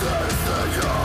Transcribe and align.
This 0.00 0.08
is 0.08 0.80
the 0.80 0.99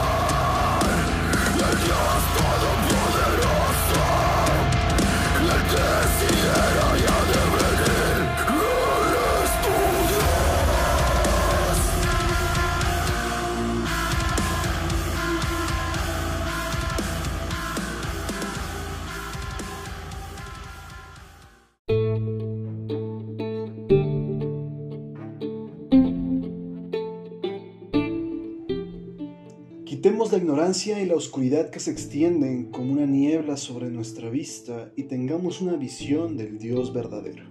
Quitemos 30.06 30.32
la 30.32 30.38
ignorancia 30.38 31.02
y 31.02 31.08
la 31.08 31.16
oscuridad 31.16 31.72
que 31.72 31.80
se 31.80 31.90
extienden 31.90 32.66
como 32.66 32.94
una 32.94 33.08
niebla 33.08 33.58
sobre 33.58 33.90
nuestra 33.90 34.30
vista 34.30 34.92
y 34.96 35.06
tengamos 35.06 35.62
una 35.62 35.78
visión 35.78 36.38
del 36.38 36.60
Dios 36.60 36.94
verdadero. 36.94 37.46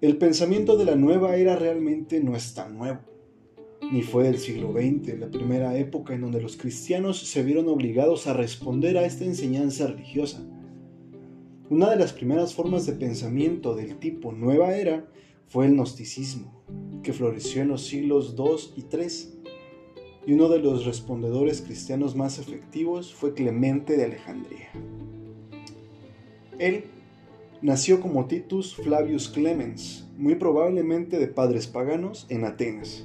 El 0.00 0.16
pensamiento 0.16 0.78
de 0.78 0.86
la 0.86 0.96
nueva 0.96 1.36
era 1.36 1.56
realmente 1.56 2.22
no 2.22 2.34
es 2.34 2.54
tan 2.54 2.78
nuevo, 2.78 3.00
ni 3.92 4.00
fue 4.00 4.24
del 4.24 4.38
siglo 4.38 4.72
XX, 4.72 5.18
la 5.18 5.30
primera 5.30 5.76
época 5.76 6.14
en 6.14 6.22
donde 6.22 6.40
los 6.40 6.56
cristianos 6.56 7.18
se 7.18 7.42
vieron 7.42 7.68
obligados 7.68 8.26
a 8.26 8.32
responder 8.32 8.96
a 8.96 9.04
esta 9.04 9.26
enseñanza 9.26 9.88
religiosa. 9.88 10.42
Una 11.68 11.90
de 11.90 11.96
las 11.96 12.14
primeras 12.14 12.54
formas 12.54 12.86
de 12.86 12.94
pensamiento 12.94 13.74
del 13.74 13.98
tipo 13.98 14.32
nueva 14.32 14.74
era 14.74 15.06
fue 15.48 15.66
el 15.66 15.74
gnosticismo, 15.74 16.64
que 17.02 17.12
floreció 17.12 17.60
en 17.60 17.68
los 17.68 17.82
siglos 17.82 18.34
II 18.38 18.82
y 18.82 18.86
III 18.90 19.35
y 20.26 20.32
uno 20.32 20.48
de 20.48 20.58
los 20.58 20.84
respondedores 20.84 21.62
cristianos 21.62 22.16
más 22.16 22.38
efectivos 22.40 23.14
fue 23.14 23.32
Clemente 23.32 23.96
de 23.96 24.04
Alejandría. 24.04 24.70
Él 26.58 26.84
nació 27.62 28.00
como 28.00 28.26
Titus 28.26 28.74
Flavius 28.74 29.28
Clemens, 29.28 30.08
muy 30.18 30.34
probablemente 30.34 31.18
de 31.18 31.28
padres 31.28 31.68
paganos, 31.68 32.26
en 32.28 32.44
Atenas. 32.44 33.04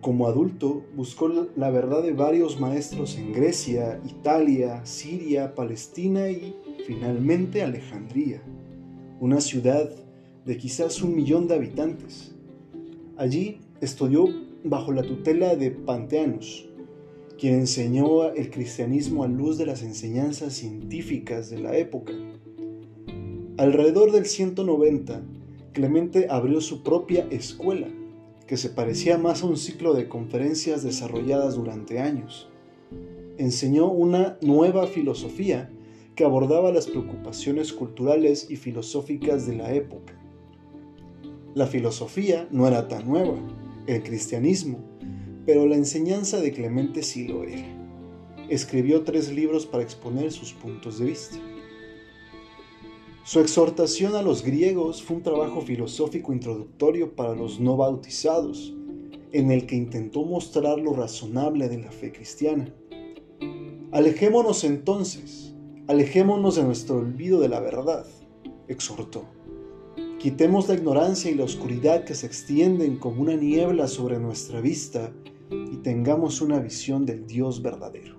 Como 0.00 0.26
adulto, 0.26 0.84
buscó 0.96 1.28
la 1.54 1.70
verdad 1.70 2.02
de 2.02 2.12
varios 2.12 2.58
maestros 2.58 3.16
en 3.18 3.32
Grecia, 3.32 4.00
Italia, 4.04 4.84
Siria, 4.84 5.54
Palestina 5.54 6.30
y, 6.30 6.56
finalmente, 6.86 7.62
Alejandría, 7.62 8.42
una 9.20 9.40
ciudad 9.40 9.90
de 10.44 10.56
quizás 10.56 11.02
un 11.02 11.14
millón 11.14 11.46
de 11.46 11.54
habitantes. 11.54 12.34
Allí 13.16 13.60
estudió 13.80 14.24
bajo 14.64 14.92
la 14.92 15.02
tutela 15.02 15.56
de 15.56 15.70
Panteanos, 15.70 16.68
quien 17.38 17.54
enseñó 17.54 18.30
el 18.32 18.50
cristianismo 18.50 19.24
a 19.24 19.28
luz 19.28 19.58
de 19.58 19.66
las 19.66 19.82
enseñanzas 19.82 20.54
científicas 20.54 21.50
de 21.50 21.60
la 21.60 21.76
época. 21.76 22.12
Alrededor 23.56 24.12
del 24.12 24.26
190, 24.26 25.22
Clemente 25.72 26.26
abrió 26.28 26.60
su 26.60 26.82
propia 26.82 27.26
escuela, 27.30 27.88
que 28.46 28.58
se 28.58 28.68
parecía 28.68 29.16
más 29.16 29.42
a 29.42 29.46
un 29.46 29.56
ciclo 29.56 29.94
de 29.94 30.06
conferencias 30.06 30.82
desarrolladas 30.82 31.54
durante 31.54 31.98
años. 31.98 32.48
Enseñó 33.38 33.90
una 33.90 34.36
nueva 34.42 34.86
filosofía 34.86 35.70
que 36.14 36.24
abordaba 36.24 36.72
las 36.72 36.86
preocupaciones 36.86 37.72
culturales 37.72 38.50
y 38.50 38.56
filosóficas 38.56 39.46
de 39.46 39.56
la 39.56 39.72
época. 39.72 40.12
La 41.54 41.66
filosofía 41.66 42.46
no 42.50 42.68
era 42.68 42.88
tan 42.88 43.08
nueva, 43.08 43.38
el 43.86 44.02
cristianismo, 44.02 44.78
pero 45.44 45.66
la 45.66 45.76
enseñanza 45.76 46.40
de 46.40 46.52
Clemente 46.52 47.02
sí 47.02 47.26
lo 47.26 47.44
era. 47.44 47.66
Escribió 48.48 49.02
tres 49.02 49.32
libros 49.32 49.66
para 49.66 49.82
exponer 49.82 50.30
sus 50.30 50.52
puntos 50.52 50.98
de 50.98 51.06
vista. 51.06 51.38
Su 53.24 53.40
exhortación 53.40 54.14
a 54.16 54.22
los 54.22 54.44
griegos 54.44 55.02
fue 55.02 55.16
un 55.16 55.22
trabajo 55.22 55.60
filosófico 55.60 56.32
introductorio 56.32 57.14
para 57.14 57.34
los 57.34 57.60
no 57.60 57.76
bautizados, 57.76 58.74
en 59.32 59.50
el 59.50 59.66
que 59.66 59.76
intentó 59.76 60.24
mostrar 60.24 60.78
lo 60.78 60.92
razonable 60.92 61.68
de 61.68 61.78
la 61.78 61.90
fe 61.90 62.12
cristiana. 62.12 62.74
Alejémonos 63.92 64.64
entonces, 64.64 65.54
alejémonos 65.86 66.56
de 66.56 66.64
nuestro 66.64 66.96
olvido 66.96 67.40
de 67.40 67.48
la 67.48 67.60
verdad, 67.60 68.06
exhortó. 68.68 69.24
Quitemos 70.22 70.68
la 70.68 70.74
ignorancia 70.74 71.32
y 71.32 71.34
la 71.34 71.42
oscuridad 71.42 72.04
que 72.04 72.14
se 72.14 72.26
extienden 72.26 72.96
como 72.96 73.22
una 73.22 73.34
niebla 73.34 73.88
sobre 73.88 74.20
nuestra 74.20 74.60
vista 74.60 75.12
y 75.50 75.78
tengamos 75.78 76.40
una 76.40 76.60
visión 76.60 77.04
del 77.04 77.26
Dios 77.26 77.60
verdadero. 77.60 78.18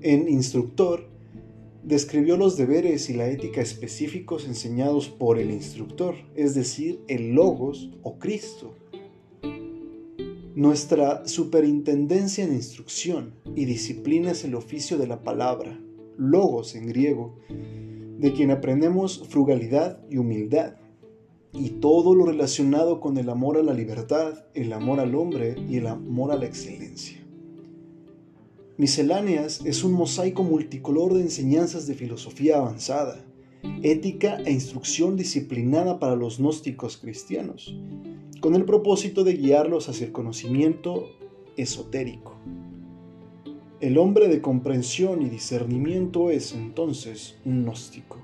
En 0.00 0.28
Instructor, 0.28 1.08
describió 1.84 2.36
los 2.36 2.56
deberes 2.56 3.10
y 3.10 3.14
la 3.14 3.28
ética 3.28 3.60
específicos 3.60 4.44
enseñados 4.48 5.08
por 5.08 5.38
el 5.38 5.52
instructor, 5.52 6.16
es 6.34 6.56
decir, 6.56 7.00
el 7.06 7.34
Logos 7.34 7.90
o 8.02 8.18
Cristo. 8.18 8.74
Nuestra 10.56 11.28
superintendencia 11.28 12.42
en 12.42 12.54
instrucción 12.54 13.34
y 13.54 13.66
disciplina 13.66 14.32
es 14.32 14.42
el 14.42 14.56
oficio 14.56 14.98
de 14.98 15.06
la 15.06 15.22
palabra, 15.22 15.78
Logos 16.18 16.74
en 16.74 16.88
griego, 16.88 17.38
de 18.22 18.32
quien 18.32 18.52
aprendemos 18.52 19.26
frugalidad 19.28 19.98
y 20.08 20.16
humildad, 20.16 20.76
y 21.52 21.70
todo 21.70 22.14
lo 22.14 22.24
relacionado 22.24 23.00
con 23.00 23.18
el 23.18 23.28
amor 23.28 23.58
a 23.58 23.64
la 23.64 23.74
libertad, 23.74 24.44
el 24.54 24.72
amor 24.72 25.00
al 25.00 25.16
hombre 25.16 25.56
y 25.68 25.78
el 25.78 25.88
amor 25.88 26.30
a 26.30 26.36
la 26.36 26.46
excelencia. 26.46 27.18
Misceláneas 28.78 29.60
es 29.66 29.82
un 29.82 29.92
mosaico 29.92 30.44
multicolor 30.44 31.14
de 31.14 31.22
enseñanzas 31.22 31.88
de 31.88 31.94
filosofía 31.94 32.58
avanzada, 32.58 33.24
ética 33.82 34.38
e 34.46 34.52
instrucción 34.52 35.16
disciplinada 35.16 35.98
para 35.98 36.14
los 36.14 36.38
gnósticos 36.38 36.98
cristianos, 36.98 37.76
con 38.40 38.54
el 38.54 38.64
propósito 38.64 39.24
de 39.24 39.34
guiarlos 39.34 39.88
hacia 39.88 40.06
el 40.06 40.12
conocimiento 40.12 41.10
esotérico. 41.56 42.36
El 43.82 43.98
hombre 43.98 44.28
de 44.28 44.40
comprensión 44.40 45.22
y 45.22 45.28
discernimiento 45.28 46.30
es 46.30 46.52
entonces 46.52 47.34
un 47.44 47.64
gnóstico, 47.64 48.18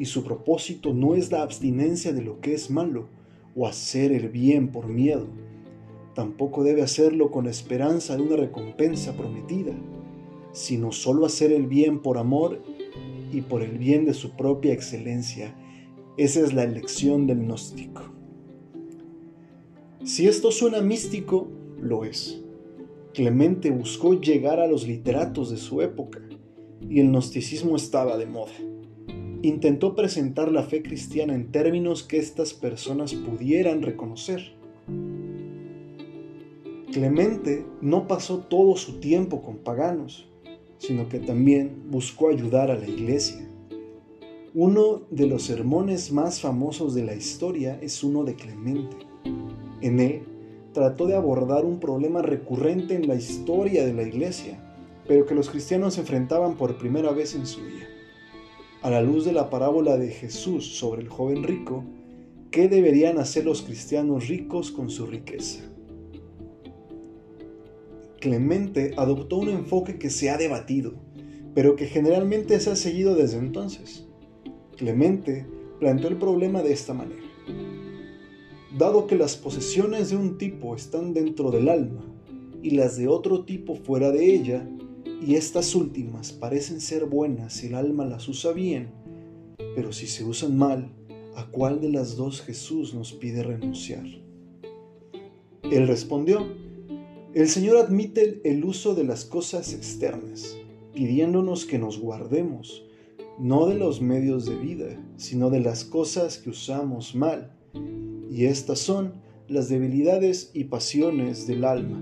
y 0.00 0.06
su 0.06 0.24
propósito 0.24 0.92
no 0.92 1.14
es 1.14 1.30
la 1.30 1.42
abstinencia 1.42 2.12
de 2.12 2.22
lo 2.22 2.40
que 2.40 2.54
es 2.54 2.72
malo 2.72 3.06
o 3.54 3.68
hacer 3.68 4.10
el 4.10 4.30
bien 4.30 4.72
por 4.72 4.88
miedo. 4.88 5.28
Tampoco 6.16 6.64
debe 6.64 6.82
hacerlo 6.82 7.30
con 7.30 7.46
esperanza 7.46 8.16
de 8.16 8.22
una 8.22 8.34
recompensa 8.34 9.16
prometida, 9.16 9.74
sino 10.50 10.90
solo 10.90 11.24
hacer 11.24 11.52
el 11.52 11.68
bien 11.68 12.00
por 12.00 12.18
amor 12.18 12.60
y 13.32 13.42
por 13.42 13.62
el 13.62 13.78
bien 13.78 14.04
de 14.06 14.12
su 14.12 14.32
propia 14.32 14.72
excelencia. 14.72 15.54
Esa 16.16 16.40
es 16.40 16.52
la 16.52 16.64
elección 16.64 17.28
del 17.28 17.44
gnóstico. 17.44 18.12
Si 20.02 20.26
esto 20.26 20.50
suena 20.50 20.80
místico, 20.80 21.46
lo 21.80 22.04
es. 22.04 22.42
Clemente 23.20 23.70
buscó 23.70 24.18
llegar 24.18 24.60
a 24.60 24.66
los 24.66 24.86
literatos 24.88 25.50
de 25.50 25.58
su 25.58 25.82
época 25.82 26.22
y 26.80 27.00
el 27.00 27.08
gnosticismo 27.08 27.76
estaba 27.76 28.16
de 28.16 28.24
moda. 28.24 28.54
Intentó 29.42 29.94
presentar 29.94 30.50
la 30.50 30.62
fe 30.62 30.82
cristiana 30.82 31.34
en 31.34 31.52
términos 31.52 32.02
que 32.02 32.16
estas 32.16 32.54
personas 32.54 33.12
pudieran 33.12 33.82
reconocer. 33.82 34.54
Clemente 36.90 37.66
no 37.82 38.08
pasó 38.08 38.38
todo 38.38 38.74
su 38.76 39.00
tiempo 39.00 39.42
con 39.42 39.58
paganos, 39.58 40.26
sino 40.78 41.10
que 41.10 41.18
también 41.18 41.90
buscó 41.90 42.30
ayudar 42.30 42.70
a 42.70 42.78
la 42.78 42.88
iglesia. 42.88 43.46
Uno 44.54 45.02
de 45.10 45.26
los 45.26 45.42
sermones 45.42 46.10
más 46.10 46.40
famosos 46.40 46.94
de 46.94 47.04
la 47.04 47.14
historia 47.14 47.78
es 47.82 48.02
uno 48.02 48.24
de 48.24 48.34
Clemente. 48.34 48.96
En 49.82 50.00
él 50.00 50.22
trató 50.72 51.06
de 51.06 51.16
abordar 51.16 51.64
un 51.64 51.80
problema 51.80 52.22
recurrente 52.22 52.94
en 52.94 53.08
la 53.08 53.14
historia 53.14 53.84
de 53.84 53.92
la 53.92 54.02
iglesia, 54.02 54.58
pero 55.06 55.26
que 55.26 55.34
los 55.34 55.50
cristianos 55.50 55.98
enfrentaban 55.98 56.56
por 56.56 56.78
primera 56.78 57.10
vez 57.12 57.34
en 57.34 57.46
su 57.46 57.64
día. 57.64 57.88
A 58.82 58.90
la 58.90 59.02
luz 59.02 59.24
de 59.24 59.32
la 59.32 59.50
parábola 59.50 59.98
de 59.98 60.08
Jesús 60.08 60.78
sobre 60.78 61.02
el 61.02 61.08
joven 61.08 61.42
rico, 61.42 61.84
¿qué 62.50 62.68
deberían 62.68 63.18
hacer 63.18 63.44
los 63.44 63.62
cristianos 63.62 64.28
ricos 64.28 64.70
con 64.70 64.88
su 64.88 65.06
riqueza? 65.06 65.64
Clemente 68.20 68.92
adoptó 68.96 69.38
un 69.38 69.48
enfoque 69.48 69.98
que 69.98 70.10
se 70.10 70.30
ha 70.30 70.36
debatido, 70.36 70.94
pero 71.54 71.74
que 71.74 71.86
generalmente 71.86 72.60
se 72.60 72.70
ha 72.70 72.76
seguido 72.76 73.14
desde 73.14 73.38
entonces. 73.38 74.06
Clemente 74.76 75.46
planteó 75.78 76.08
el 76.08 76.16
problema 76.16 76.62
de 76.62 76.72
esta 76.72 76.94
manera. 76.94 77.29
Dado 78.80 79.06
que 79.06 79.14
las 79.14 79.36
posesiones 79.36 80.08
de 80.08 80.16
un 80.16 80.38
tipo 80.38 80.74
están 80.74 81.12
dentro 81.12 81.50
del 81.50 81.68
alma 81.68 82.00
y 82.62 82.70
las 82.70 82.96
de 82.96 83.08
otro 83.08 83.44
tipo 83.44 83.74
fuera 83.74 84.10
de 84.10 84.34
ella, 84.34 84.66
y 85.20 85.34
estas 85.34 85.74
últimas 85.74 86.32
parecen 86.32 86.80
ser 86.80 87.04
buenas 87.04 87.52
si 87.52 87.66
el 87.66 87.74
alma 87.74 88.06
las 88.06 88.26
usa 88.26 88.52
bien, 88.52 88.88
pero 89.74 89.92
si 89.92 90.06
se 90.06 90.24
usan 90.24 90.56
mal, 90.56 90.90
¿a 91.36 91.50
cuál 91.50 91.82
de 91.82 91.90
las 91.90 92.16
dos 92.16 92.40
Jesús 92.40 92.94
nos 92.94 93.12
pide 93.12 93.42
renunciar? 93.42 94.06
Él 95.64 95.86
respondió, 95.86 96.46
el 97.34 97.48
Señor 97.50 97.76
admite 97.76 98.40
el 98.44 98.64
uso 98.64 98.94
de 98.94 99.04
las 99.04 99.26
cosas 99.26 99.74
externas, 99.74 100.56
pidiéndonos 100.94 101.66
que 101.66 101.78
nos 101.78 101.98
guardemos, 101.98 102.86
no 103.38 103.66
de 103.66 103.74
los 103.74 104.00
medios 104.00 104.46
de 104.46 104.56
vida, 104.56 104.98
sino 105.18 105.50
de 105.50 105.60
las 105.60 105.84
cosas 105.84 106.38
que 106.38 106.48
usamos 106.48 107.14
mal, 107.14 107.58
y 108.30 108.44
estas 108.44 108.78
son 108.78 109.14
las 109.48 109.68
debilidades 109.68 110.52
y 110.54 110.64
pasiones 110.64 111.48
del 111.48 111.64
alma. 111.64 112.00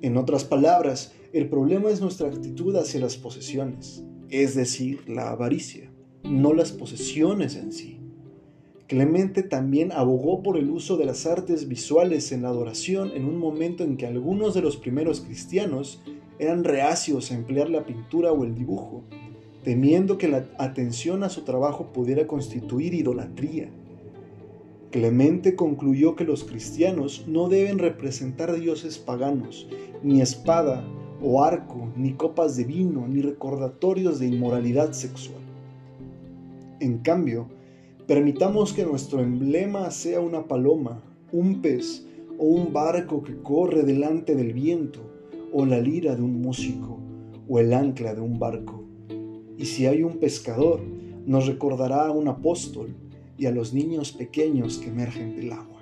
En 0.00 0.16
otras 0.16 0.44
palabras, 0.44 1.12
el 1.32 1.48
problema 1.48 1.90
es 1.90 2.00
nuestra 2.00 2.28
actitud 2.28 2.76
hacia 2.76 3.00
las 3.00 3.16
posesiones, 3.16 4.04
es 4.28 4.54
decir, 4.54 5.00
la 5.08 5.30
avaricia, 5.30 5.92
no 6.22 6.54
las 6.54 6.70
posesiones 6.70 7.56
en 7.56 7.72
sí. 7.72 7.98
Clemente 8.86 9.42
también 9.42 9.92
abogó 9.92 10.42
por 10.42 10.56
el 10.56 10.70
uso 10.70 10.96
de 10.96 11.04
las 11.04 11.26
artes 11.26 11.68
visuales 11.68 12.30
en 12.32 12.42
la 12.42 12.48
adoración 12.48 13.10
en 13.14 13.24
un 13.24 13.38
momento 13.38 13.84
en 13.84 13.96
que 13.96 14.06
algunos 14.06 14.54
de 14.54 14.62
los 14.62 14.76
primeros 14.76 15.20
cristianos 15.20 16.00
eran 16.38 16.64
reacios 16.64 17.30
a 17.30 17.34
emplear 17.34 17.68
la 17.70 17.84
pintura 17.84 18.32
o 18.32 18.44
el 18.44 18.54
dibujo, 18.54 19.04
temiendo 19.64 20.16
que 20.16 20.28
la 20.28 20.46
atención 20.58 21.22
a 21.22 21.28
su 21.28 21.42
trabajo 21.42 21.92
pudiera 21.92 22.26
constituir 22.26 22.94
idolatría. 22.94 23.70
Clemente 24.90 25.54
concluyó 25.54 26.16
que 26.16 26.24
los 26.24 26.44
cristianos 26.44 27.24
no 27.26 27.48
deben 27.48 27.78
representar 27.78 28.58
dioses 28.58 28.98
paganos, 28.98 29.68
ni 30.02 30.20
espada 30.20 30.84
o 31.22 31.44
arco, 31.44 31.88
ni 31.96 32.14
copas 32.14 32.56
de 32.56 32.64
vino, 32.64 33.06
ni 33.06 33.22
recordatorios 33.22 34.18
de 34.18 34.26
inmoralidad 34.26 34.92
sexual. 34.92 35.42
En 36.80 36.98
cambio, 36.98 37.46
Permitamos 38.10 38.72
que 38.72 38.84
nuestro 38.84 39.20
emblema 39.20 39.88
sea 39.92 40.20
una 40.20 40.48
paloma, 40.48 41.00
un 41.30 41.62
pez 41.62 42.04
o 42.38 42.44
un 42.44 42.72
barco 42.72 43.22
que 43.22 43.40
corre 43.40 43.84
delante 43.84 44.34
del 44.34 44.52
viento, 44.52 44.98
o 45.52 45.64
la 45.64 45.78
lira 45.78 46.16
de 46.16 46.22
un 46.22 46.42
músico, 46.42 46.98
o 47.48 47.60
el 47.60 47.72
ancla 47.72 48.12
de 48.12 48.20
un 48.20 48.40
barco. 48.40 48.82
Y 49.56 49.66
si 49.66 49.86
hay 49.86 50.02
un 50.02 50.18
pescador, 50.18 50.80
nos 51.24 51.46
recordará 51.46 52.08
a 52.08 52.10
un 52.10 52.26
apóstol 52.26 52.96
y 53.40 53.46
a 53.46 53.50
los 53.50 53.72
niños 53.72 54.12
pequeños 54.12 54.76
que 54.76 54.90
emergen 54.90 55.34
del 55.34 55.52
agua. 55.52 55.80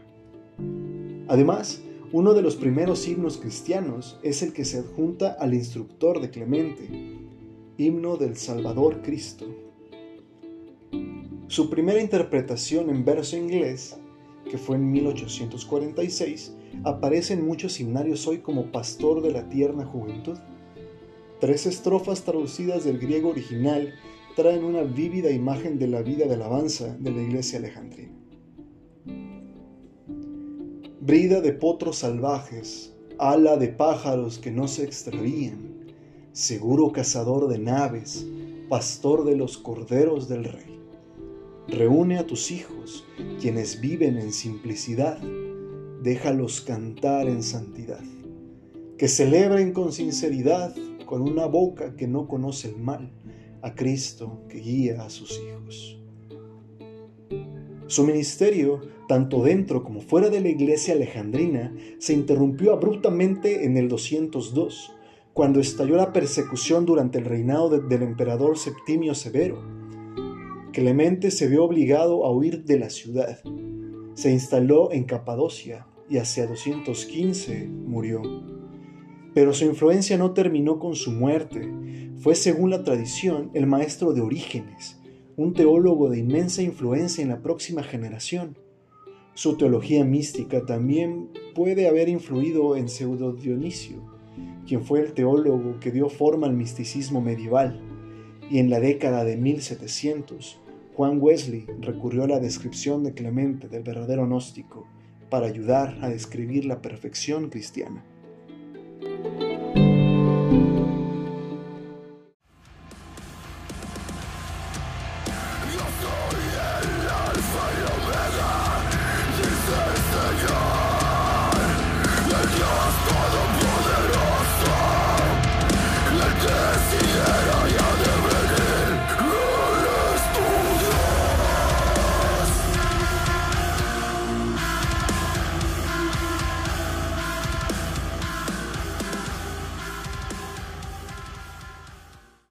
Además, 1.26 1.82
uno 2.12 2.32
de 2.32 2.40
los 2.40 2.54
primeros 2.54 3.06
himnos 3.08 3.36
cristianos 3.36 4.16
es 4.22 4.42
el 4.42 4.52
que 4.52 4.64
se 4.64 4.78
adjunta 4.78 5.32
al 5.32 5.54
instructor 5.54 6.20
de 6.20 6.30
Clemente, 6.30 6.88
himno 7.76 8.16
del 8.16 8.36
Salvador 8.36 9.02
Cristo. 9.02 9.44
Su 11.48 11.68
primera 11.68 12.00
interpretación 12.00 12.90
en 12.90 13.04
verso 13.04 13.36
inglés, 13.36 13.96
que 14.48 14.56
fue 14.56 14.76
en 14.76 14.92
1846, 14.92 16.54
aparece 16.84 17.34
en 17.34 17.44
muchos 17.44 17.80
himnarios 17.80 18.26
hoy 18.28 18.38
como 18.38 18.70
Pastor 18.70 19.20
de 19.20 19.32
la 19.32 19.48
Tierna 19.48 19.84
Juventud. 19.84 20.38
Tres 21.40 21.66
estrofas 21.66 22.22
traducidas 22.22 22.84
del 22.84 23.00
griego 23.00 23.30
original 23.30 23.94
traen 24.38 24.62
una 24.62 24.84
vívida 24.84 25.32
imagen 25.32 25.80
de 25.80 25.88
la 25.88 26.00
vida 26.00 26.24
de 26.26 26.34
alabanza 26.34 26.96
de 27.00 27.10
la 27.10 27.20
iglesia 27.20 27.58
alejandrina. 27.58 28.14
Brida 31.00 31.40
de 31.40 31.52
potros 31.52 31.96
salvajes, 31.96 32.94
ala 33.18 33.56
de 33.56 33.66
pájaros 33.66 34.38
que 34.38 34.52
no 34.52 34.68
se 34.68 34.84
extravían, 34.84 35.88
seguro 36.30 36.92
cazador 36.92 37.48
de 37.48 37.58
naves, 37.58 38.28
pastor 38.68 39.24
de 39.24 39.34
los 39.34 39.58
corderos 39.58 40.28
del 40.28 40.44
rey. 40.44 40.78
Reúne 41.66 42.18
a 42.18 42.26
tus 42.28 42.52
hijos, 42.52 43.04
quienes 43.40 43.80
viven 43.80 44.18
en 44.18 44.32
simplicidad, 44.32 45.18
déjalos 46.04 46.60
cantar 46.60 47.28
en 47.28 47.42
santidad, 47.42 48.04
que 48.98 49.08
celebren 49.08 49.72
con 49.72 49.90
sinceridad, 49.90 50.76
con 51.06 51.22
una 51.22 51.46
boca 51.46 51.96
que 51.96 52.06
no 52.06 52.28
conoce 52.28 52.68
el 52.68 52.76
mal, 52.76 53.10
a 53.62 53.74
Cristo 53.74 54.42
que 54.48 54.58
guía 54.58 55.02
a 55.02 55.10
sus 55.10 55.40
hijos. 55.40 56.00
Su 57.86 58.04
ministerio, 58.04 58.80
tanto 59.08 59.42
dentro 59.42 59.82
como 59.82 60.00
fuera 60.00 60.28
de 60.28 60.40
la 60.40 60.48
iglesia 60.48 60.94
alejandrina, 60.94 61.74
se 61.98 62.12
interrumpió 62.12 62.72
abruptamente 62.72 63.64
en 63.64 63.76
el 63.76 63.88
202, 63.88 64.92
cuando 65.32 65.60
estalló 65.60 65.96
la 65.96 66.12
persecución 66.12 66.84
durante 66.84 67.18
el 67.18 67.24
reinado 67.24 67.70
del 67.70 68.02
emperador 68.02 68.58
Septimio 68.58 69.14
Severo 69.14 69.78
Clemente 70.78 71.32
se 71.32 71.48
vio 71.48 71.64
obligado 71.64 72.24
a 72.24 72.30
huir 72.30 72.64
de 72.64 72.78
la 72.78 72.88
ciudad. 72.88 73.40
Se 74.14 74.30
instaló 74.30 74.92
en 74.92 75.02
Capadocia 75.02 75.88
y 76.08 76.18
hacia 76.18 76.46
215 76.46 77.66
murió. 77.66 78.22
Pero 79.34 79.52
su 79.54 79.64
influencia 79.64 80.16
no 80.16 80.34
terminó 80.34 80.78
con 80.78 80.94
su 80.94 81.10
muerte. 81.10 81.68
Fue, 82.20 82.34
según 82.34 82.70
la 82.70 82.82
tradición, 82.82 83.50
el 83.54 83.66
maestro 83.66 84.12
de 84.12 84.20
Orígenes, 84.20 84.98
un 85.36 85.54
teólogo 85.54 86.10
de 86.10 86.18
inmensa 86.18 86.62
influencia 86.62 87.22
en 87.22 87.28
la 87.28 87.42
próxima 87.42 87.84
generación. 87.84 88.58
Su 89.34 89.56
teología 89.56 90.04
mística 90.04 90.66
también 90.66 91.28
puede 91.54 91.86
haber 91.86 92.08
influido 92.08 92.74
en 92.76 92.88
Pseudo 92.88 93.34
Dionisio, 93.34 94.02
quien 94.66 94.84
fue 94.84 95.00
el 95.00 95.12
teólogo 95.12 95.78
que 95.78 95.92
dio 95.92 96.08
forma 96.08 96.48
al 96.48 96.54
misticismo 96.54 97.20
medieval, 97.20 97.80
y 98.50 98.58
en 98.58 98.68
la 98.68 98.80
década 98.80 99.22
de 99.22 99.36
1700 99.36 100.60
Juan 100.96 101.18
Wesley 101.20 101.66
recurrió 101.80 102.24
a 102.24 102.26
la 102.28 102.40
descripción 102.40 103.04
de 103.04 103.14
Clemente 103.14 103.68
del 103.68 103.84
verdadero 103.84 104.26
gnóstico 104.26 104.88
para 105.30 105.46
ayudar 105.46 105.96
a 106.02 106.08
describir 106.08 106.64
la 106.64 106.82
perfección 106.82 107.48
cristiana. 107.48 108.04